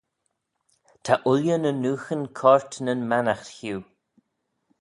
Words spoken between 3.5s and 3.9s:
hiu.